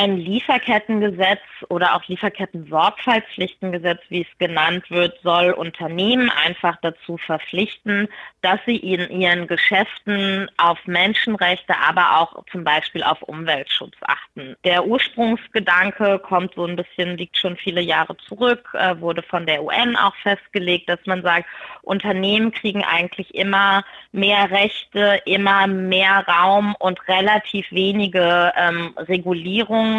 ein 0.00 0.16
Lieferkettengesetz 0.16 1.42
oder 1.68 1.94
auch 1.94 2.02
Lieferketten-Sorgfaltspflichtengesetz, 2.08 4.00
wie 4.08 4.22
es 4.22 4.38
genannt 4.38 4.90
wird, 4.90 5.20
soll 5.22 5.50
Unternehmen 5.50 6.30
einfach 6.30 6.78
dazu 6.80 7.18
verpflichten, 7.18 8.08
dass 8.40 8.58
sie 8.64 8.76
in 8.76 9.10
ihren 9.10 9.46
Geschäften 9.46 10.50
auf 10.56 10.78
Menschenrechte, 10.86 11.74
aber 11.86 12.18
auch 12.18 12.42
zum 12.50 12.64
Beispiel 12.64 13.02
auf 13.02 13.20
Umweltschutz 13.22 13.96
achten. 14.00 14.56
Der 14.64 14.86
Ursprungsgedanke 14.86 16.18
kommt 16.20 16.54
so 16.54 16.64
ein 16.64 16.76
bisschen, 16.76 17.18
liegt 17.18 17.36
schon 17.36 17.58
viele 17.58 17.82
Jahre 17.82 18.16
zurück, 18.16 18.70
äh, 18.72 18.98
wurde 19.00 19.22
von 19.22 19.44
der 19.44 19.62
UN 19.62 19.96
auch 19.96 20.14
festgelegt, 20.22 20.88
dass 20.88 21.04
man 21.04 21.20
sagt, 21.22 21.46
Unternehmen 21.82 22.52
kriegen 22.52 22.84
eigentlich 22.84 23.34
immer 23.34 23.84
mehr 24.12 24.50
Rechte, 24.50 25.20
immer 25.26 25.66
mehr 25.66 26.24
Raum 26.26 26.74
und 26.78 27.06
relativ 27.08 27.70
wenige 27.70 28.52
ähm, 28.56 28.94
Regulierungen. 28.96 29.89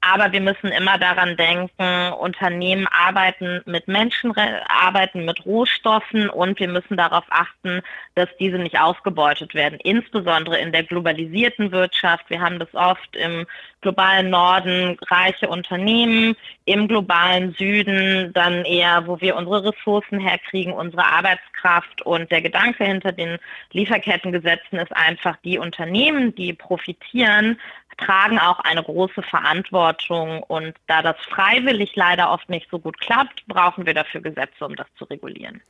Aber 0.00 0.30
wir 0.30 0.40
müssen 0.40 0.68
immer 0.68 0.96
daran 0.96 1.36
denken, 1.36 2.12
Unternehmen 2.12 2.86
arbeiten 2.86 3.62
mit 3.66 3.88
Menschen, 3.88 4.32
arbeiten 4.68 5.24
mit 5.24 5.44
Rohstoffen 5.44 6.30
und 6.30 6.60
wir 6.60 6.68
müssen 6.68 6.96
darauf 6.96 7.24
achten, 7.30 7.82
dass 8.14 8.28
diese 8.38 8.58
nicht 8.58 8.78
ausgebeutet 8.78 9.54
werden, 9.54 9.78
insbesondere 9.82 10.58
in 10.58 10.70
der 10.70 10.84
globalisierten 10.84 11.72
Wirtschaft. 11.72 12.30
Wir 12.30 12.40
haben 12.40 12.60
das 12.60 12.72
oft 12.74 13.16
im 13.16 13.44
globalen 13.80 14.30
Norden 14.30 14.96
reiche 15.08 15.48
Unternehmen, 15.48 16.36
im 16.64 16.86
globalen 16.86 17.52
Süden 17.54 18.32
dann 18.32 18.64
eher, 18.64 19.06
wo 19.06 19.20
wir 19.20 19.36
unsere 19.36 19.72
Ressourcen 19.72 20.20
herkriegen, 20.20 20.72
unsere 20.72 21.04
Arbeitskraft 21.04 22.02
und 22.02 22.30
der 22.30 22.42
Gedanke 22.42 22.84
hinter 22.84 23.12
den 23.12 23.38
Lieferkettengesetzen 23.72 24.78
ist 24.78 24.94
einfach, 24.94 25.36
die 25.44 25.58
Unternehmen, 25.58 26.34
die 26.34 26.52
profitieren, 26.52 27.58
tragen 27.98 28.38
auch 28.38 28.60
eine 28.60 28.82
große 28.82 29.22
Verantwortung. 29.22 30.42
Und 30.44 30.74
da 30.86 31.02
das 31.02 31.16
freiwillig 31.28 31.94
leider 31.96 32.30
oft 32.30 32.48
nicht 32.48 32.68
so 32.70 32.78
gut 32.78 32.98
klappt, 32.98 33.46
brauchen 33.46 33.86
wir 33.86 33.94
dafür 33.94 34.20
Gesetze, 34.20 34.64
um 34.64 34.76
das 34.76 34.86
zu 34.96 35.04
regulieren. 35.04 35.60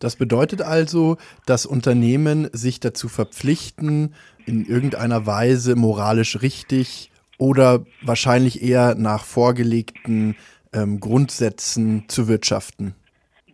Das 0.00 0.16
bedeutet 0.16 0.62
also, 0.62 1.16
dass 1.46 1.66
Unternehmen 1.66 2.48
sich 2.52 2.80
dazu 2.80 3.08
verpflichten, 3.08 4.14
in 4.46 4.64
irgendeiner 4.64 5.26
Weise 5.26 5.76
moralisch 5.76 6.40
richtig 6.40 7.10
oder 7.36 7.84
wahrscheinlich 8.02 8.62
eher 8.62 8.94
nach 8.94 9.24
vorgelegten 9.24 10.36
ähm, 10.72 11.00
Grundsätzen 11.00 12.08
zu 12.08 12.28
wirtschaften. 12.28 12.94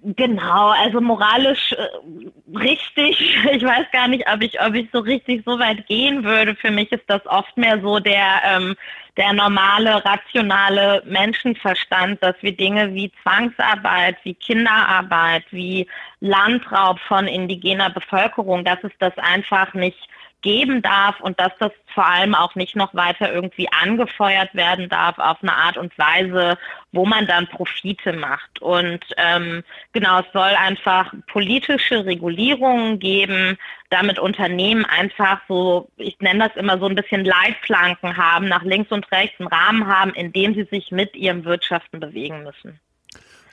Genau, 0.06 0.68
also 0.68 1.00
moralisch 1.00 1.72
äh, 1.72 2.58
richtig. 2.58 3.38
Ich 3.52 3.62
weiß 3.62 3.86
gar 3.90 4.06
nicht, 4.06 4.24
ob 4.30 4.42
ich, 4.42 4.60
ob 4.60 4.74
ich 4.74 4.88
so 4.92 4.98
richtig 4.98 5.42
so 5.46 5.58
weit 5.58 5.86
gehen 5.86 6.24
würde. 6.24 6.54
Für 6.56 6.70
mich 6.70 6.92
ist 6.92 7.04
das 7.06 7.24
oft 7.26 7.56
mehr 7.56 7.80
so 7.80 7.98
der, 8.00 8.42
ähm, 8.44 8.76
der 9.16 9.32
normale, 9.32 10.04
rationale 10.04 11.02
Menschenverstand, 11.06 12.22
dass 12.22 12.34
wir 12.42 12.54
Dinge 12.54 12.92
wie 12.92 13.12
Zwangsarbeit, 13.22 14.16
wie 14.24 14.34
Kinderarbeit, 14.34 15.44
wie 15.50 15.86
Landraub 16.20 16.98
von 17.00 17.26
indigener 17.26 17.88
Bevölkerung, 17.88 18.62
dass 18.62 18.84
es 18.84 18.92
das 18.98 19.16
einfach 19.16 19.72
nicht 19.72 20.08
geben 20.44 20.82
darf 20.82 21.20
und 21.20 21.40
dass 21.40 21.52
das 21.58 21.72
vor 21.94 22.06
allem 22.06 22.34
auch 22.34 22.54
nicht 22.54 22.76
noch 22.76 22.94
weiter 22.94 23.32
irgendwie 23.32 23.66
angefeuert 23.72 24.54
werden 24.54 24.90
darf 24.90 25.18
auf 25.18 25.38
eine 25.42 25.54
Art 25.54 25.78
und 25.78 25.96
Weise, 25.98 26.58
wo 26.92 27.06
man 27.06 27.26
dann 27.26 27.48
Profite 27.48 28.12
macht. 28.12 28.60
Und 28.60 29.00
ähm, 29.16 29.64
genau, 29.92 30.20
es 30.20 30.26
soll 30.34 30.42
einfach 30.42 31.14
politische 31.32 32.04
Regulierungen 32.04 32.98
geben, 32.98 33.56
damit 33.88 34.18
Unternehmen 34.18 34.84
einfach 34.84 35.40
so, 35.48 35.88
ich 35.96 36.20
nenne 36.20 36.48
das 36.48 36.56
immer 36.56 36.78
so 36.78 36.86
ein 36.86 36.94
bisschen 36.94 37.24
Leitplanken 37.24 38.16
haben, 38.18 38.46
nach 38.46 38.64
links 38.64 38.92
und 38.92 39.10
rechts 39.10 39.40
einen 39.40 39.48
Rahmen 39.48 39.86
haben, 39.86 40.12
in 40.12 40.30
dem 40.32 40.54
sie 40.54 40.64
sich 40.64 40.90
mit 40.90 41.16
ihrem 41.16 41.44
Wirtschaften 41.46 42.00
bewegen 42.00 42.42
müssen. 42.42 42.78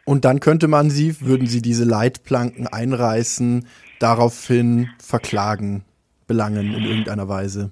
Und 0.03 0.25
dann 0.25 0.41
könnte 0.41 0.67
man 0.67 0.89
sie, 0.89 1.21
würden 1.21 1.47
sie 1.47 1.61
diese 1.61 1.85
Leitplanken 1.85 2.67
einreißen, 2.67 3.65
daraufhin 3.99 4.89
verklagen. 5.01 5.85
Belangen 6.31 6.73
in 6.73 6.85
irgendeiner 6.85 7.27
Weise? 7.27 7.71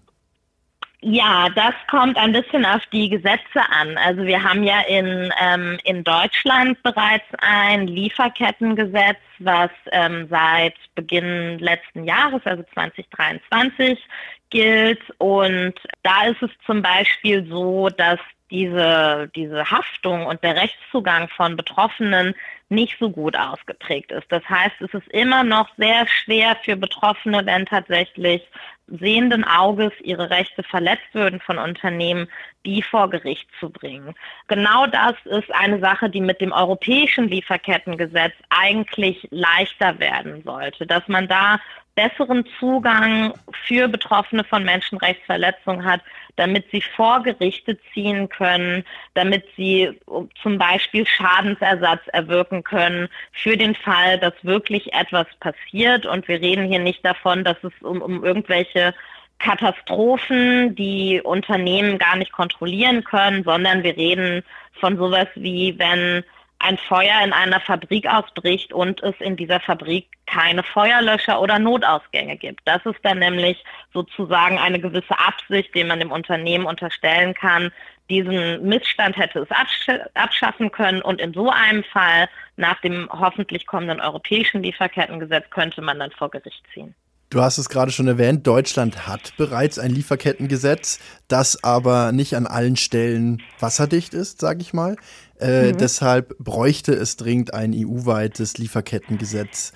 Ja, 1.01 1.47
das 1.55 1.73
kommt 1.89 2.17
ein 2.17 2.33
bisschen 2.33 2.65
auf 2.65 2.81
die 2.91 3.07
Gesetze 3.09 3.61
an. 3.71 3.97
Also 3.97 4.23
wir 4.23 4.43
haben 4.43 4.63
ja 4.63 4.81
in, 4.81 5.31
ähm, 5.41 5.77
in 5.85 6.03
Deutschland 6.03 6.81
bereits 6.83 7.23
ein 7.37 7.87
Lieferkettengesetz, 7.87 9.17
was 9.39 9.69
ähm, 9.93 10.27
seit 10.29 10.73
Beginn 10.95 11.57
letzten 11.59 12.03
Jahres, 12.03 12.41
also 12.43 12.63
2023, 12.73 13.97
gilt. 14.49 14.99
Und 15.19 15.75
da 16.03 16.25
ist 16.25 16.41
es 16.41 16.51
zum 16.65 16.81
Beispiel 16.81 17.47
so, 17.47 17.87
dass 17.87 18.19
diese, 18.51 19.29
diese 19.35 19.69
Haftung 19.69 20.25
und 20.25 20.43
der 20.43 20.55
Rechtszugang 20.55 21.29
von 21.29 21.55
Betroffenen 21.55 22.35
nicht 22.69 22.97
so 22.99 23.09
gut 23.09 23.35
ausgeprägt 23.35 24.11
ist. 24.11 24.31
Das 24.31 24.47
heißt, 24.47 24.81
es 24.81 24.93
ist 24.93 25.07
immer 25.09 25.43
noch 25.43 25.69
sehr 25.77 26.07
schwer 26.07 26.55
für 26.63 26.75
Betroffene, 26.75 27.45
wenn 27.45 27.65
tatsächlich 27.65 28.47
sehenden 28.87 29.43
Auges 29.43 29.91
ihre 30.01 30.29
Rechte 30.29 30.63
verletzt 30.63 31.13
würden 31.13 31.39
von 31.39 31.57
Unternehmen, 31.57 32.27
die 32.65 32.81
vor 32.81 33.09
Gericht 33.09 33.49
zu 33.59 33.69
bringen. 33.69 34.13
Genau 34.47 34.85
das 34.87 35.13
ist 35.25 35.53
eine 35.53 35.79
Sache, 35.79 36.09
die 36.09 36.21
mit 36.21 36.41
dem 36.41 36.51
europäischen 36.51 37.29
Lieferkettengesetz 37.29 38.33
eigentlich 38.49 39.27
leichter 39.31 39.97
werden 39.99 40.43
sollte, 40.43 40.85
dass 40.85 41.07
man 41.07 41.27
da 41.27 41.59
besseren 41.95 42.45
Zugang 42.59 43.33
für 43.67 43.89
Betroffene 43.89 44.45
von 44.45 44.63
Menschenrechtsverletzungen 44.63 45.83
hat, 45.83 46.01
damit 46.37 46.65
sie 46.71 46.81
vor 46.81 47.21
Gerichte 47.23 47.77
ziehen 47.93 48.29
können, 48.29 48.85
damit 49.15 49.43
sie 49.57 49.99
zum 50.41 50.57
Beispiel 50.57 51.05
Schadensersatz 51.05 52.01
erwirken 52.13 52.63
können 52.63 53.09
für 53.33 53.57
den 53.57 53.75
Fall, 53.75 54.17
dass 54.19 54.33
wirklich 54.43 54.93
etwas 54.93 55.27
passiert. 55.41 56.05
Und 56.05 56.27
wir 56.29 56.39
reden 56.39 56.69
hier 56.69 56.79
nicht 56.79 57.03
davon, 57.03 57.43
dass 57.43 57.57
es 57.63 57.73
um, 57.81 58.01
um 58.01 58.23
irgendwelche 58.23 58.93
Katastrophen, 59.39 60.75
die 60.75 61.21
Unternehmen 61.21 61.97
gar 61.97 62.15
nicht 62.17 62.31
kontrollieren 62.31 63.03
können, 63.03 63.43
sondern 63.43 63.83
wir 63.83 63.95
reden 63.95 64.43
von 64.79 64.97
sowas 64.97 65.27
wie, 65.35 65.77
wenn 65.79 66.23
ein 66.59 66.77
Feuer 66.77 67.21
in 67.23 67.31
einer 67.31 67.61
Fabrik 67.61 68.05
ausbricht 68.05 68.73
und 68.73 69.01
es 69.01 69.15
in 69.19 69.37
dieser 69.37 69.61
Fabrik 69.61 70.07
keine 70.25 70.61
Feuerlöscher 70.61 71.41
oder 71.41 71.57
Notausgänge 71.57 72.35
gibt. 72.35 72.61
Das 72.65 72.85
ist 72.85 72.99
dann 73.03 73.19
nämlich 73.19 73.63
sozusagen 73.93 74.59
eine 74.59 74.79
gewisse 74.79 75.17
Absicht, 75.17 75.73
die 75.73 75.85
man 75.85 75.99
dem 75.99 76.11
Unternehmen 76.11 76.65
unterstellen 76.65 77.33
kann. 77.33 77.71
Diesen 78.09 78.61
Missstand 78.67 79.15
hätte 79.15 79.39
es 79.39 80.01
abschaffen 80.15 80.71
können 80.71 81.01
und 81.01 81.21
in 81.21 81.33
so 81.33 81.49
einem 81.49 81.83
Fall 81.85 82.27
nach 82.57 82.81
dem 82.81 83.07
hoffentlich 83.11 83.65
kommenden 83.65 84.01
europäischen 84.01 84.61
Lieferkettengesetz 84.61 85.49
könnte 85.51 85.81
man 85.81 85.99
dann 85.99 86.11
vor 86.11 86.29
Gericht 86.29 86.63
ziehen. 86.73 86.93
Du 87.29 87.41
hast 87.41 87.59
es 87.59 87.69
gerade 87.69 87.91
schon 87.91 88.07
erwähnt, 88.07 88.47
Deutschland 88.47 89.07
hat 89.07 89.33
bereits 89.37 89.77
ein 89.77 89.91
Lieferkettengesetz, 89.91 90.99
das 91.27 91.63
aber 91.63 92.11
nicht 92.11 92.35
an 92.35 92.47
allen 92.47 92.75
Stellen 92.75 93.43
wasserdicht 93.59 94.15
ist, 94.15 94.41
sage 94.41 94.61
ich 94.61 94.73
mal. 94.73 94.95
Äh, 95.39 95.73
mhm. 95.73 95.77
Deshalb 95.77 96.35
bräuchte 96.39 96.93
es 96.93 97.17
dringend 97.17 97.53
ein 97.53 97.73
EU-weites 97.75 98.57
Lieferkettengesetz. 98.57 99.73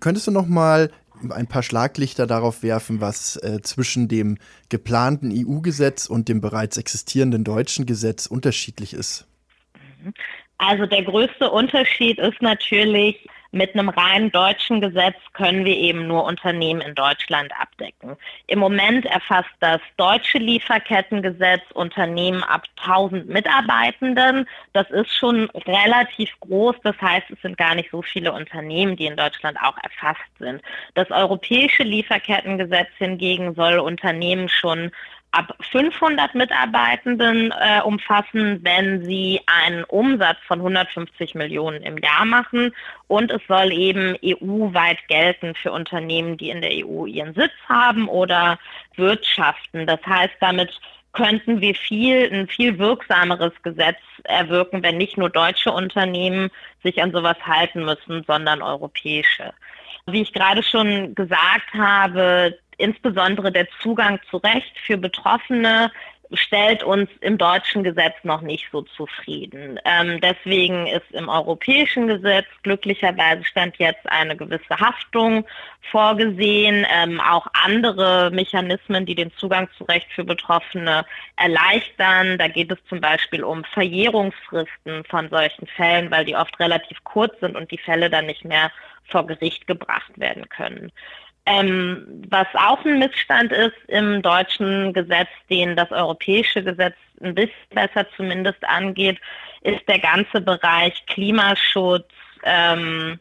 Könntest 0.00 0.26
du 0.26 0.32
noch 0.32 0.48
mal 0.48 0.90
ein 1.28 1.46
paar 1.46 1.62
Schlaglichter 1.62 2.26
darauf 2.26 2.64
werfen, 2.64 3.00
was 3.00 3.36
äh, 3.36 3.60
zwischen 3.62 4.08
dem 4.08 4.38
geplanten 4.68 5.30
EU-Gesetz 5.32 6.06
und 6.06 6.28
dem 6.28 6.40
bereits 6.40 6.76
existierenden 6.76 7.44
deutschen 7.44 7.86
Gesetz 7.86 8.26
unterschiedlich 8.26 8.94
ist? 8.94 9.28
Also 10.58 10.86
der 10.86 11.04
größte 11.04 11.50
Unterschied 11.50 12.18
ist 12.18 12.42
natürlich, 12.42 13.28
mit 13.52 13.74
einem 13.74 13.88
rein 13.88 14.30
deutschen 14.30 14.80
Gesetz 14.80 15.16
können 15.32 15.64
wir 15.64 15.76
eben 15.76 16.06
nur 16.06 16.24
Unternehmen 16.24 16.80
in 16.80 16.94
Deutschland 16.94 17.52
abdecken. 17.58 18.16
Im 18.46 18.60
Moment 18.60 19.06
erfasst 19.06 19.50
das 19.60 19.80
deutsche 19.96 20.38
Lieferkettengesetz 20.38 21.62
Unternehmen 21.74 22.42
ab 22.44 22.64
1000 22.84 23.28
Mitarbeitenden. 23.28 24.46
Das 24.72 24.88
ist 24.90 25.12
schon 25.12 25.50
relativ 25.66 26.30
groß. 26.40 26.76
Das 26.84 26.96
heißt, 27.00 27.30
es 27.30 27.42
sind 27.42 27.56
gar 27.56 27.74
nicht 27.74 27.90
so 27.90 28.02
viele 28.02 28.32
Unternehmen, 28.32 28.96
die 28.96 29.06
in 29.06 29.16
Deutschland 29.16 29.58
auch 29.60 29.76
erfasst 29.82 30.30
sind. 30.38 30.62
Das 30.94 31.10
europäische 31.10 31.82
Lieferkettengesetz 31.82 32.88
hingegen 32.98 33.54
soll 33.54 33.78
Unternehmen 33.78 34.48
schon 34.48 34.92
ab 35.32 35.56
500 35.70 36.34
Mitarbeitenden 36.34 37.52
äh, 37.52 37.80
umfassen, 37.82 38.60
wenn 38.62 39.04
sie 39.04 39.40
einen 39.46 39.84
Umsatz 39.84 40.38
von 40.46 40.58
150 40.58 41.34
Millionen 41.34 41.82
im 41.82 41.98
Jahr 41.98 42.24
machen. 42.24 42.74
Und 43.06 43.30
es 43.30 43.40
soll 43.46 43.72
eben 43.72 44.16
EU-weit 44.24 44.98
gelten 45.08 45.54
für 45.54 45.72
Unternehmen, 45.72 46.36
die 46.36 46.50
in 46.50 46.62
der 46.62 46.72
EU 46.84 47.06
ihren 47.06 47.34
Sitz 47.34 47.52
haben 47.68 48.08
oder 48.08 48.58
wirtschaften. 48.96 49.86
Das 49.86 50.04
heißt, 50.04 50.34
damit 50.40 50.72
könnten 51.12 51.60
wir 51.60 51.74
viel, 51.74 52.32
ein 52.32 52.48
viel 52.48 52.78
wirksameres 52.78 53.52
Gesetz 53.62 53.98
erwirken, 54.24 54.82
wenn 54.82 54.96
nicht 54.96 55.18
nur 55.18 55.28
deutsche 55.28 55.72
Unternehmen 55.72 56.50
sich 56.82 57.02
an 57.02 57.12
sowas 57.12 57.36
halten 57.44 57.84
müssen, 57.84 58.24
sondern 58.26 58.62
europäische. 58.62 59.52
Wie 60.06 60.22
ich 60.22 60.32
gerade 60.32 60.62
schon 60.62 61.14
gesagt 61.14 61.74
habe, 61.74 62.58
insbesondere 62.80 63.52
der 63.52 63.68
Zugang 63.82 64.18
zu 64.30 64.38
Recht 64.38 64.78
für 64.78 64.96
Betroffene 64.96 65.90
stellt 66.32 66.82
uns 66.82 67.10
im 67.20 67.38
deutschen 67.38 67.82
Gesetz 67.82 68.14
noch 68.22 68.40
nicht 68.40 68.66
so 68.70 68.82
zufrieden. 68.82 69.78
Ähm, 69.84 70.20
deswegen 70.20 70.86
ist 70.86 71.10
im 71.10 71.28
europäischen 71.28 72.06
Gesetz 72.06 72.46
glücklicherweise 72.62 73.44
stand 73.44 73.76
jetzt 73.78 74.08
eine 74.08 74.36
gewisse 74.36 74.78
Haftung 74.78 75.44
vorgesehen, 75.90 76.86
ähm, 76.94 77.20
auch 77.20 77.46
andere 77.52 78.30
Mechanismen, 78.32 79.06
die 79.06 79.14
den 79.14 79.32
Zugang 79.32 79.68
zu 79.76 79.84
Recht 79.84 80.06
für 80.12 80.24
Betroffene 80.24 81.04
erleichtern. 81.36 82.38
Da 82.38 82.48
geht 82.48 82.70
es 82.70 82.78
zum 82.88 83.00
Beispiel 83.00 83.42
um 83.42 83.64
Verjährungsfristen 83.64 85.04
von 85.04 85.28
solchen 85.30 85.66
Fällen, 85.66 86.10
weil 86.10 86.24
die 86.24 86.36
oft 86.36 86.58
relativ 86.60 87.02
kurz 87.02 87.38
sind 87.40 87.56
und 87.56 87.70
die 87.70 87.78
Fälle 87.78 88.08
dann 88.08 88.26
nicht 88.26 88.44
mehr 88.44 88.70
vor 89.08 89.26
Gericht 89.26 89.66
gebracht 89.66 90.12
werden 90.16 90.48
können. 90.48 90.92
Ähm, 91.46 92.22
was 92.28 92.46
auch 92.54 92.84
ein 92.84 92.98
Missstand 92.98 93.52
ist 93.52 93.76
im 93.88 94.22
deutschen 94.22 94.92
Gesetz, 94.92 95.28
den 95.48 95.74
das 95.74 95.90
europäische 95.90 96.62
Gesetz 96.62 96.94
ein 97.20 97.34
bisschen 97.34 97.68
besser 97.70 98.06
zumindest 98.16 98.62
angeht, 98.64 99.18
ist 99.62 99.86
der 99.88 99.98
ganze 99.98 100.40
Bereich 100.40 101.04
Klimaschutz 101.06 102.08
ähm, 102.44 103.18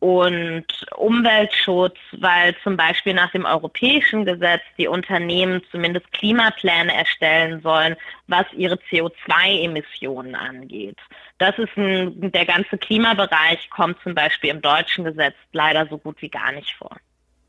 und 0.00 0.64
Umweltschutz, 0.96 1.98
weil 2.12 2.56
zum 2.62 2.76
Beispiel 2.76 3.12
nach 3.12 3.30
dem 3.32 3.44
europäischen 3.44 4.24
Gesetz 4.24 4.62
die 4.78 4.88
Unternehmen 4.88 5.62
zumindest 5.70 6.10
Klimapläne 6.12 6.94
erstellen 6.94 7.60
sollen, 7.60 7.96
was 8.26 8.46
ihre 8.52 8.76
CO2-Emissionen 8.90 10.34
angeht. 10.34 10.96
Das 11.38 11.58
ist 11.58 11.76
ein, 11.76 12.32
der 12.32 12.46
ganze 12.46 12.78
Klimabereich 12.78 13.68
kommt 13.68 14.00
zum 14.02 14.14
Beispiel 14.14 14.50
im 14.50 14.62
deutschen 14.62 15.04
Gesetz 15.04 15.34
leider 15.52 15.86
so 15.86 15.98
gut 15.98 16.22
wie 16.22 16.30
gar 16.30 16.52
nicht 16.52 16.74
vor. 16.76 16.96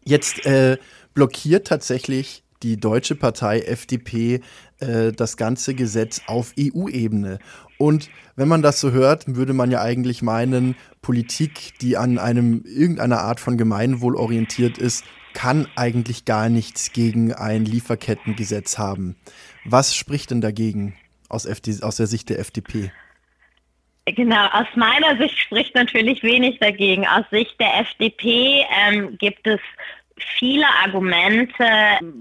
Jetzt 0.04 0.46
äh, 0.46 0.78
blockiert 1.14 1.68
tatsächlich 1.68 2.44
die 2.64 2.78
deutsche 2.78 3.16
Partei 3.16 3.62
FDP 3.62 4.42
äh, 4.80 5.12
das 5.12 5.38
ganze 5.38 5.74
Gesetz 5.74 6.22
auf 6.28 6.54
EU-Ebene. 6.60 7.40
Und 7.78 8.10
wenn 8.36 8.48
man 8.48 8.62
das 8.62 8.80
so 8.80 8.92
hört, 8.92 9.36
würde 9.36 9.54
man 9.54 9.72
ja 9.72 9.82
eigentlich 9.82 10.22
meinen, 10.22 10.76
Politik, 11.02 11.80
die 11.82 11.98
an 11.98 12.20
einem 12.20 12.64
irgendeiner 12.64 13.22
Art 13.22 13.40
von 13.40 13.58
Gemeinwohl 13.58 14.16
orientiert 14.16 14.78
ist, 14.78 15.04
kann 15.34 15.68
eigentlich 15.76 16.26
gar 16.26 16.50
nichts 16.50 16.92
gegen 16.92 17.34
ein 17.34 17.66
Lieferkettengesetz 17.66 18.78
haben. 18.78 19.16
Was 19.66 19.96
spricht 19.96 20.30
denn 20.32 20.42
dagegen 20.42 20.96
aus, 21.30 21.46
FD, 21.46 21.82
aus 21.82 21.96
der 21.96 22.08
Sicht 22.08 22.30
der 22.30 22.40
FDP? 22.40 22.92
Genau, 24.06 24.48
aus 24.48 24.68
meiner 24.76 25.16
Sicht 25.18 25.38
spricht 25.38 25.76
natürlich 25.76 26.24
wenig 26.24 26.60
dagegen. 26.60 27.08
Aus 27.08 27.26
Sicht 27.30 27.60
der 27.60 27.82
FDP 27.82 28.66
ähm, 28.88 29.18
gibt 29.20 29.46
es 29.46 29.60
viele 30.38 30.66
Argumente, 30.84 31.66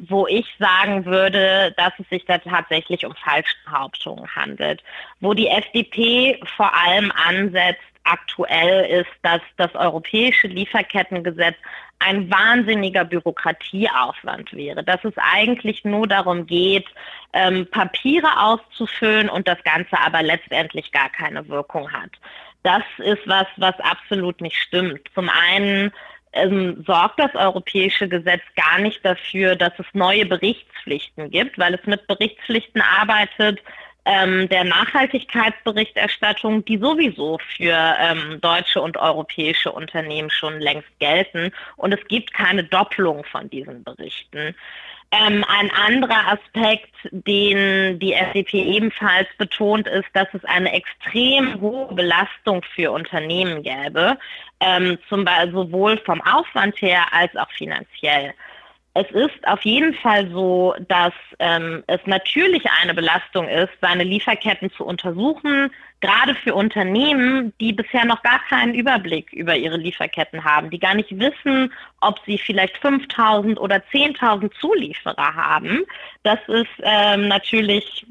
wo 0.09 0.27
ich 0.27 0.47
sagen 0.59 1.05
würde, 1.07 1.73
dass 1.77 1.93
es 1.99 2.09
sich 2.09 2.25
da 2.27 2.39
tatsächlich 2.39 3.05
um 3.07 3.15
Falschbehauptungen 3.15 4.35
handelt. 4.35 4.83
Wo 5.21 5.35
die 5.35 5.49
FDP 5.49 6.41
vor 6.57 6.73
allem 6.75 7.11
ansetzt, 7.13 7.81
aktuell 8.05 9.01
ist, 9.01 9.11
dass 9.23 9.41
das 9.57 9.75
europäische 9.75 10.47
Lieferkettengesetz 10.47 11.57
ein 11.99 12.31
wahnsinniger 12.31 13.05
Bürokratieaufwand 13.05 14.53
wäre, 14.55 14.83
dass 14.83 15.05
es 15.05 15.13
eigentlich 15.17 15.85
nur 15.85 16.07
darum 16.07 16.47
geht, 16.47 16.87
ähm, 17.33 17.67
Papiere 17.71 18.39
auszufüllen 18.39 19.29
und 19.29 19.47
das 19.47 19.63
Ganze 19.65 19.99
aber 19.99 20.23
letztendlich 20.23 20.93
gar 20.93 21.11
keine 21.11 21.47
Wirkung 21.49 21.93
hat. 21.93 22.11
Das 22.63 22.83
ist 22.99 23.27
was, 23.27 23.47
was 23.57 23.79
absolut 23.81 24.41
nicht 24.41 24.57
stimmt. 24.57 25.01
Zum 25.15 25.29
einen 25.29 25.93
ähm, 26.33 26.83
sorgt 26.87 27.19
das 27.19 27.35
europäische 27.35 28.09
Gesetz 28.09 28.43
gar 28.57 28.79
nicht 28.79 29.05
dafür, 29.05 29.57
dass 29.57 29.73
es 29.79 29.87
neue 29.93 30.27
Berichtspflichten 30.27 31.31
gibt, 31.31 31.59
weil 31.59 31.75
es 31.75 31.85
mit 31.87 32.07
Berichtspflichten 32.07 32.81
arbeitet, 32.81 33.61
ähm, 34.05 34.49
der 34.49 34.65
Nachhaltigkeitsberichterstattung, 34.65 36.65
die 36.65 36.79
sowieso 36.79 37.39
für 37.57 37.97
ähm, 37.99 38.41
deutsche 38.41 38.81
und 38.81 38.97
europäische 38.97 39.73
Unternehmen 39.73 40.31
schon 40.31 40.61
längst 40.61 40.89
gelten. 40.99 41.53
Und 41.77 41.93
es 41.93 42.07
gibt 42.09 42.33
keine 42.33 42.65
Doppelung 42.65 43.25
von 43.25 43.51
diesen 43.51 43.85
Berichten. 43.85 44.55
Ähm, 45.13 45.45
ein 45.49 45.73
anderer 45.73 46.39
Aspekt, 46.39 46.95
den 47.11 47.99
die 47.99 48.13
FDP 48.13 48.63
ebenfalls 48.63 49.27
betont, 49.39 49.89
ist, 49.89 50.07
dass 50.13 50.29
es 50.35 50.45
eine 50.45 50.73
extrem 50.73 51.61
hohe 51.61 51.93
Belastung 51.95 52.63
für 52.77 52.93
Unternehmen 52.93 53.65
gäbe, 53.65 54.17
ähm, 54.61 54.99
zum 55.09 55.25
Beispiel 55.25 55.53
sowohl 55.53 55.99
vom 55.99 56.21
Aufwand 56.21 56.81
her 56.81 57.13
als 57.13 57.35
auch 57.37 57.51
finanziell. 57.51 58.35
Es 58.95 59.09
ist 59.13 59.47
auf 59.47 59.63
jeden 59.65 59.95
Fall 59.95 60.29
so, 60.31 60.75
dass 60.89 61.13
ähm, 61.39 61.85
es 61.87 62.01
natürlich 62.07 62.65
eine 62.83 62.93
Belastung 62.93 63.47
ist, 63.49 63.71
seine 63.81 64.03
Lieferketten 64.03 64.69
zu 64.73 64.85
untersuchen, 64.85 65.71
gerade 66.01 66.35
für 66.35 66.57
Unternehmen, 66.57 67.53
die 67.61 67.73
bisher 67.73 68.05
noch 68.05 68.21
gar 68.23 68.41
keinen 68.49 68.75
Überblick 68.75 69.33
über 69.33 69.57
ihre 69.57 69.77
Lieferketten 69.77 70.43
haben, 70.43 70.71
die 70.71 70.81
gar 70.81 70.95
nicht 70.95 71.17
wissen, 71.17 71.73
ob 72.01 72.19
sie 72.27 72.37
vielleicht 72.37 72.79
5000 72.79 73.61
oder 73.61 73.77
10.000 73.77 74.51
Zulieferer 74.59 75.37
haben. 75.37 75.85
Das 76.25 76.41
ist 76.49 76.67
ähm, 76.83 77.29
natürlich, 77.29 78.07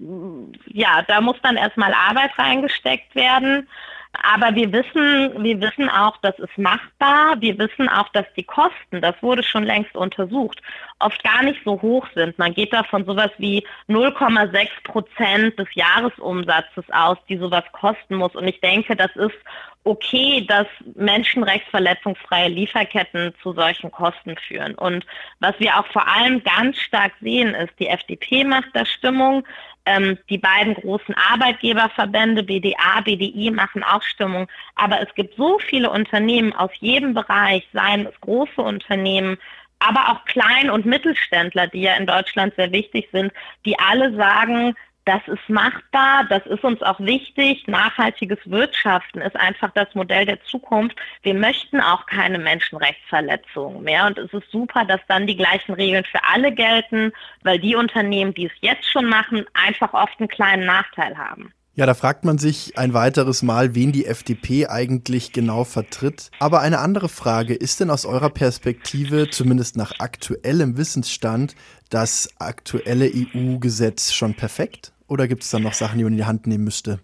ja, 0.68 1.02
da 1.08 1.20
muss 1.20 1.38
dann 1.44 1.58
erstmal 1.58 1.94
Arbeit 1.94 2.32
reingesteckt 2.38 3.16
werden. 3.16 3.68
Aber 4.12 4.56
wir 4.56 4.72
wissen, 4.72 5.44
wir 5.44 5.62
wissen 5.62 5.88
auch, 5.88 6.18
das 6.18 6.38
ist 6.40 6.58
machbar. 6.58 7.40
Wir 7.40 7.58
wissen 7.60 7.88
auch, 7.88 8.10
dass 8.10 8.26
die 8.36 8.44
Kosten, 8.44 9.02
das 9.02 9.16
wurde 9.22 9.44
schon 9.44 9.64
längst 9.64 9.96
untersucht, 9.96 10.62
oft 11.00 11.24
gar 11.24 11.44
nicht 11.44 11.62
so 11.64 11.80
hoch 11.82 12.08
sind. 12.16 12.38
Man 12.40 12.54
geht 12.54 12.74
da 12.74 12.84
von 12.84 13.06
sowas 13.06 13.32
wie 13.38 13.66
0,6 13.88 14.68
Prozent 14.84 15.60
des 15.60 15.68
Jahresumsatzes 15.74 16.86
aus, 16.92 17.18
die 17.30 17.38
sowas 17.38 17.64
kosten 17.72 18.16
muss. 18.16 18.36
Und 18.36 18.48
ich 18.48 18.60
denke, 18.62 18.96
das 18.96 19.16
ist 19.16 19.38
okay, 19.84 20.46
dass 20.48 20.68
menschenrechtsverletzungsfreie 20.96 22.50
Lieferketten 22.50 23.34
zu 23.42 23.54
solchen 23.54 23.92
Kosten 23.92 24.36
führen. 24.48 24.76
Und 24.76 25.06
was 25.40 25.58
wir 25.60 25.80
auch 25.80 25.88
vor 25.88 26.08
allem 26.08 26.44
ganz 26.44 26.78
stark 26.78 27.14
sehen, 27.22 27.54
ist, 27.56 27.74
die 27.80 27.88
FDP 27.88 28.44
macht 28.44 28.70
da 28.74 28.86
Stimmung. 28.86 29.46
Ähm, 29.86 30.18
die 30.30 30.38
beiden 30.38 30.76
großen 30.76 31.16
Arbeitgeberverbände, 31.16 32.44
BDA, 32.44 33.02
BDI, 33.04 33.52
machen 33.52 33.84
auch 33.84 34.04
Stimmung. 34.04 34.48
Aber 34.76 35.02
es 35.02 35.14
gibt 35.16 35.36
so 35.36 35.60
viele 35.60 35.90
Unternehmen 35.90 36.54
aus 36.54 36.72
jedem 36.80 37.14
Bereich, 37.14 37.68
seien 37.74 38.06
es 38.06 38.22
große 38.22 38.62
Unternehmen, 38.62 39.38
aber 39.80 40.10
auch 40.10 40.26
Klein- 40.26 40.70
und 40.70 40.86
Mittelständler, 40.86 41.68
die 41.68 41.82
ja 41.82 41.96
in 41.96 42.06
Deutschland 42.06 42.54
sehr 42.56 42.72
wichtig 42.72 43.08
sind, 43.12 43.32
die 43.66 43.80
alle 43.80 44.14
sagen, 44.16 44.76
das 45.06 45.22
ist 45.28 45.50
machbar, 45.50 46.26
das 46.30 46.46
ist 46.46 46.64
uns 46.64 46.82
auch 46.84 47.00
wichtig. 47.00 47.68
Nachhaltiges 47.68 48.40
Wirtschaften 48.46 49.22
ist 49.22 49.36
einfach 49.36 49.72
das 49.74 49.94
Modell 49.96 50.26
der 50.26 50.44
Zukunft. 50.44 50.96
Wir 51.24 51.34
möchten 51.34 51.82
auch 51.82 52.06
keine 52.06 52.38
Menschenrechtsverletzungen 52.38 53.84
mehr. 53.84 54.06
Und 54.06 54.18
es 54.18 54.32
ist 54.34 54.52
super, 54.52 54.86
dass 54.86 55.02
dann 55.08 55.26
die 55.26 55.38
gleichen 55.38 55.74
Regeln 55.74 56.06
für 56.06 56.24
alle 56.24 56.52
gelten, 56.52 57.12
weil 57.44 57.60
die 57.60 57.76
Unternehmen, 57.76 58.34
die 58.34 58.46
es 58.46 58.54
jetzt 58.62 58.90
schon 58.92 59.06
machen, 59.06 59.46
einfach 59.54 59.94
oft 59.94 60.20
einen 60.20 60.30
kleinen 60.30 60.66
Nachteil 60.66 61.18
haben. 61.18 61.54
Ja, 61.76 61.86
da 61.86 61.94
fragt 61.94 62.26
man 62.26 62.38
sich 62.38 62.78
ein 62.78 62.94
weiteres 62.94 63.42
Mal, 63.42 63.74
wen 63.74 63.92
die 63.92 64.06
FDP 64.06 64.68
eigentlich 64.68 65.32
genau 65.32 65.64
vertritt. 65.64 66.30
Aber 66.40 66.60
eine 66.60 66.80
andere 66.80 67.08
Frage, 67.08 67.54
ist 67.54 67.80
denn 67.80 67.90
aus 67.90 68.06
eurer 68.06 68.30
Perspektive, 68.30 69.30
zumindest 69.30 69.78
nach 69.78 69.94
aktuellem 70.00 70.78
Wissensstand, 70.78 71.56
das 71.90 72.30
aktuelle 72.38 73.10
EU-Gesetz 73.14 74.12
schon 74.12 74.34
perfekt? 74.34 74.92
Oder 75.08 75.28
gibt 75.28 75.44
es 75.44 75.52
da 75.52 75.60
noch 75.60 75.74
Sachen, 75.74 75.98
die 75.98 76.04
man 76.04 76.14
in 76.14 76.18
die 76.18 76.26
Hand 76.26 76.48
nehmen 76.48 76.66
müsste? 76.66 77.00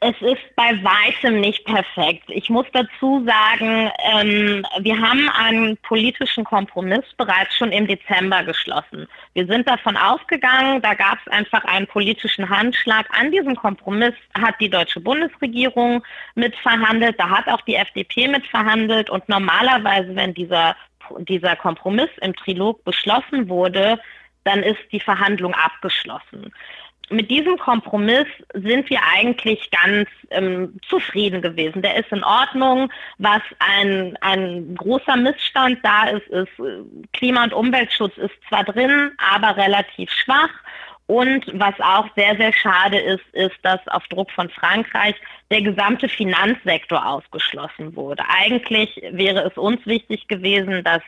Es 0.00 0.16
ist 0.22 0.56
bei 0.56 0.70
weitem 0.82 1.40
nicht 1.40 1.64
perfekt. 1.66 2.24
Ich 2.28 2.48
muss 2.48 2.66
dazu 2.72 3.24
sagen, 3.26 3.90
ähm, 4.12 4.66
wir 4.80 4.98
haben 4.98 5.28
einen 5.28 5.76
politischen 5.78 6.44
Kompromiss 6.44 7.04
bereits 7.18 7.54
schon 7.56 7.70
im 7.70 7.86
Dezember 7.86 8.44
geschlossen. 8.44 9.06
Wir 9.34 9.46
sind 9.46 9.68
davon 9.68 9.96
ausgegangen, 9.96 10.80
da 10.80 10.94
gab 10.94 11.18
es 11.24 11.32
einfach 11.32 11.64
einen 11.64 11.86
politischen 11.86 12.48
Handschlag. 12.48 13.06
An 13.18 13.30
diesem 13.30 13.56
Kompromiss 13.56 14.14
hat 14.38 14.54
die 14.58 14.70
deutsche 14.70 15.00
Bundesregierung 15.00 16.02
mitverhandelt, 16.34 17.18
da 17.18 17.28
hat 17.28 17.48
auch 17.48 17.60
die 17.62 17.74
FDP 17.74 18.28
mitverhandelt 18.28 19.10
und 19.10 19.28
normalerweise, 19.28 20.16
wenn 20.16 20.32
dieser, 20.32 20.76
dieser 21.18 21.56
Kompromiss 21.56 22.10
im 22.22 22.34
Trilog 22.34 22.82
beschlossen 22.84 23.50
wurde, 23.50 24.00
dann 24.44 24.62
ist 24.62 24.80
die 24.92 25.00
Verhandlung 25.00 25.54
abgeschlossen 25.54 26.52
mit 27.10 27.30
diesem 27.30 27.58
Kompromiss 27.58 28.26
sind 28.54 28.88
wir 28.90 29.00
eigentlich 29.14 29.70
ganz 29.70 30.08
ähm, 30.30 30.78
zufrieden 30.88 31.42
gewesen. 31.42 31.82
Der 31.82 31.96
ist 31.96 32.10
in 32.10 32.24
Ordnung. 32.24 32.90
Was 33.18 33.42
ein, 33.58 34.16
ein 34.20 34.74
großer 34.74 35.16
Missstand 35.16 35.78
da 35.82 36.08
ist, 36.08 36.26
ist, 36.28 36.58
äh, 36.58 36.82
Klima- 37.12 37.44
und 37.44 37.52
Umweltschutz 37.52 38.16
ist 38.16 38.34
zwar 38.48 38.64
drin, 38.64 39.12
aber 39.34 39.56
relativ 39.56 40.10
schwach. 40.10 40.50
Und 41.06 41.44
was 41.52 41.74
auch 41.80 42.06
sehr, 42.16 42.34
sehr 42.36 42.52
schade 42.52 42.98
ist, 42.98 43.24
ist, 43.32 43.56
dass 43.62 43.86
auf 43.88 44.06
Druck 44.08 44.30
von 44.30 44.48
Frankreich 44.48 45.14
der 45.50 45.60
gesamte 45.60 46.08
Finanzsektor 46.08 47.06
ausgeschlossen 47.06 47.94
wurde. 47.94 48.22
Eigentlich 48.26 49.02
wäre 49.10 49.40
es 49.40 49.58
uns 49.58 49.84
wichtig 49.84 50.28
gewesen, 50.28 50.82
dass 50.82 51.02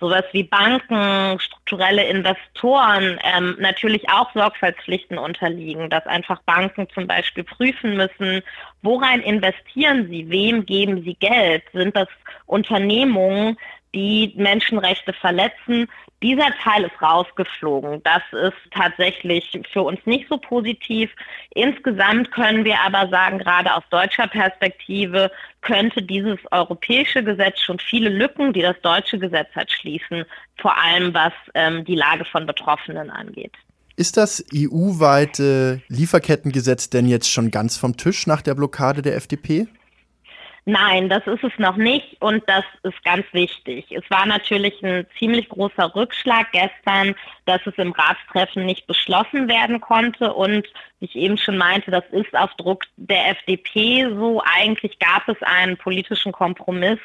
sowas 0.00 0.24
wie 0.32 0.44
Banken, 0.44 1.40
strukturelle 1.40 2.04
Investoren 2.04 3.18
ähm, 3.24 3.56
natürlich 3.58 4.08
auch 4.10 4.32
Sorgfaltspflichten 4.32 5.18
unterliegen, 5.18 5.90
dass 5.90 6.06
einfach 6.06 6.40
Banken 6.42 6.86
zum 6.90 7.06
Beispiel 7.06 7.44
prüfen 7.44 7.96
müssen, 7.96 8.42
worein 8.82 9.20
investieren 9.20 10.08
sie, 10.08 10.28
wem 10.30 10.66
geben 10.66 11.02
sie 11.02 11.14
Geld, 11.14 11.64
sind 11.72 11.96
das 11.96 12.08
Unternehmungen, 12.46 13.56
die 13.94 14.32
Menschenrechte 14.36 15.12
verletzen. 15.12 15.88
Dieser 16.22 16.50
Teil 16.62 16.84
ist 16.84 17.00
rausgeflogen. 17.00 18.02
Das 18.02 18.22
ist 18.32 18.56
tatsächlich 18.72 19.60
für 19.72 19.82
uns 19.82 20.00
nicht 20.04 20.28
so 20.28 20.36
positiv. 20.36 21.10
Insgesamt 21.54 22.30
können 22.32 22.64
wir 22.64 22.80
aber 22.80 23.08
sagen, 23.08 23.38
gerade 23.38 23.72
aus 23.74 23.84
deutscher 23.90 24.26
Perspektive 24.26 25.30
könnte 25.60 26.02
dieses 26.02 26.38
europäische 26.50 27.22
Gesetz 27.22 27.60
schon 27.60 27.78
viele 27.78 28.08
Lücken, 28.08 28.52
die 28.52 28.62
das 28.62 28.80
deutsche 28.82 29.18
Gesetz 29.18 29.48
hat, 29.54 29.70
schließen, 29.70 30.24
vor 30.56 30.76
allem 30.76 31.14
was 31.14 31.32
ähm, 31.54 31.84
die 31.84 31.96
Lage 31.96 32.24
von 32.24 32.46
Betroffenen 32.46 33.10
angeht. 33.10 33.52
Ist 33.96 34.16
das 34.16 34.44
EU-weite 34.54 35.82
Lieferkettengesetz 35.88 36.88
denn 36.88 37.08
jetzt 37.08 37.30
schon 37.30 37.50
ganz 37.50 37.76
vom 37.76 37.96
Tisch 37.96 38.28
nach 38.28 38.42
der 38.42 38.54
Blockade 38.54 39.02
der 39.02 39.16
FDP? 39.16 39.66
Nein, 40.70 41.08
das 41.08 41.26
ist 41.26 41.42
es 41.42 41.58
noch 41.58 41.76
nicht 41.76 42.20
und 42.20 42.46
das 42.46 42.62
ist 42.82 43.02
ganz 43.02 43.24
wichtig. 43.32 43.90
Es 43.90 44.04
war 44.10 44.26
natürlich 44.26 44.82
ein 44.84 45.06
ziemlich 45.18 45.48
großer 45.48 45.94
Rückschlag 45.94 46.52
gestern, 46.52 47.14
dass 47.46 47.62
es 47.64 47.72
im 47.78 47.92
Ratstreffen 47.92 48.66
nicht 48.66 48.86
beschlossen 48.86 49.48
werden 49.48 49.80
konnte 49.80 50.34
und 50.34 50.66
wie 51.00 51.06
ich 51.06 51.16
eben 51.16 51.38
schon 51.38 51.56
meinte, 51.56 51.90
das 51.90 52.04
ist 52.10 52.36
auf 52.36 52.52
Druck 52.56 52.84
der 52.98 53.30
FDP 53.30 54.10
so. 54.10 54.42
Eigentlich 54.44 54.98
gab 54.98 55.26
es 55.26 55.40
einen 55.40 55.78
politischen 55.78 56.32
Kompromiss. 56.32 56.98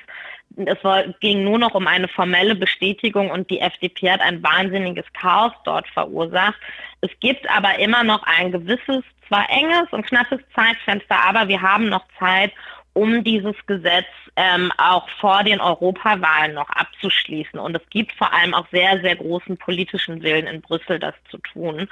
Es 0.57 0.83
war, 0.83 1.07
ging 1.21 1.45
nur 1.45 1.57
noch 1.57 1.73
um 1.73 1.87
eine 1.87 2.09
formelle 2.09 2.55
Bestätigung 2.55 3.31
und 3.31 3.49
die 3.49 3.61
FDP 3.61 4.11
hat 4.11 4.19
ein 4.19 4.43
wahnsinniges 4.43 5.05
Chaos 5.13 5.53
dort 5.63 5.87
verursacht. 5.87 6.59
Es 6.99 7.11
gibt 7.21 7.49
aber 7.49 7.79
immer 7.79 8.03
noch 8.03 8.23
ein 8.23 8.51
gewisses, 8.51 9.05
zwar 9.29 9.49
enges 9.49 9.87
und 9.91 10.05
knappes 10.05 10.41
Zeitfenster, 10.53 11.15
aber 11.25 11.47
wir 11.47 11.61
haben 11.61 11.87
noch 11.87 12.03
Zeit, 12.19 12.51
um 12.93 13.23
dieses 13.23 13.55
Gesetz 13.65 14.05
ähm, 14.35 14.71
auch 14.77 15.09
vor 15.19 15.43
den 15.43 15.59
Europawahlen 15.59 16.53
noch 16.53 16.69
abzuschließen. 16.69 17.59
Und 17.59 17.75
es 17.75 17.89
gibt 17.89 18.11
vor 18.13 18.31
allem 18.33 18.53
auch 18.53 18.67
sehr, 18.71 19.01
sehr 19.01 19.15
großen 19.15 19.57
politischen 19.57 20.21
Willen 20.21 20.47
in 20.47 20.61
Brüssel, 20.61 20.99
das 20.99 21.15
zu 21.29 21.37
tun. 21.39 21.87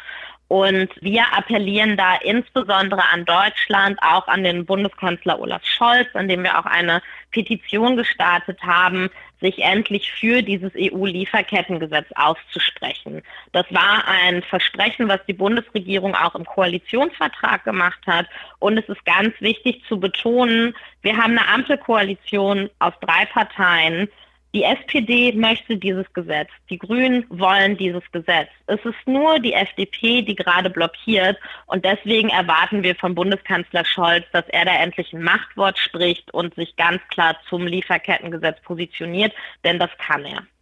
Und 0.47 0.89
wir 1.01 1.23
appellieren 1.35 1.95
da 1.95 2.17
insbesondere 2.17 3.03
an 3.11 3.25
Deutschland, 3.25 3.97
auch 4.01 4.27
an 4.27 4.43
den 4.43 4.65
Bundeskanzler 4.65 5.39
Olaf 5.39 5.63
Scholz, 5.65 6.09
an 6.13 6.27
dem 6.27 6.43
wir 6.43 6.59
auch 6.59 6.65
eine 6.65 7.01
Petition 7.31 7.95
gestartet 7.95 8.61
haben, 8.61 9.09
sich 9.39 9.59
endlich 9.59 10.11
für 10.11 10.43
dieses 10.43 10.71
EU-Lieferkettengesetz 10.75 12.07
auszusprechen. 12.15 13.23
Das 13.51 13.65
war 13.71 14.07
ein 14.07 14.43
Versprechen, 14.43 15.07
was 15.07 15.19
die 15.27 15.33
Bundesregierung 15.33 16.15
auch 16.15 16.35
im 16.35 16.45
Koalitionsvertrag 16.45 17.63
gemacht 17.63 18.01
hat. 18.05 18.27
Und 18.59 18.77
es 18.77 18.87
ist 18.87 19.03
ganz 19.05 19.33
wichtig 19.39 19.83
zu 19.87 19.99
betonen, 19.99 20.75
wir 21.01 21.17
haben 21.17 21.37
eine 21.37 21.47
Ampelkoalition 21.47 22.69
aus 22.79 22.93
drei 23.01 23.25
Parteien, 23.25 24.07
die 24.53 24.63
SPD 24.63 25.31
möchte 25.31 25.77
dieses 25.77 26.11
Gesetz. 26.13 26.49
Die 26.69 26.77
Grünen 26.77 27.25
wollen 27.29 27.77
dieses 27.77 28.03
Gesetz. 28.11 28.49
Es 28.67 28.83
ist 28.83 28.97
nur 29.05 29.39
die 29.39 29.53
FDP, 29.53 30.21
die 30.21 30.35
gerade 30.35 30.69
blockiert. 30.69 31.37
Und 31.67 31.85
deswegen 31.85 32.29
erwarten 32.29 32.83
wir 32.83 32.95
von 32.95 33.15
Bundeskanzler 33.15 33.85
Scholz, 33.85 34.25
dass 34.33 34.47
er 34.49 34.65
da 34.65 34.75
endlich 34.75 35.13
ein 35.13 35.23
Machtwort 35.23 35.77
spricht 35.79 36.33
und 36.33 36.53
sich 36.55 36.75
ganz 36.75 37.01
klar 37.09 37.37
zum 37.47 37.65
Lieferkettengesetz 37.65 38.59
positioniert. 38.61 39.33
Denn 39.63 39.79
das 39.79 39.91
kann 39.97 40.25
er. 40.25 40.43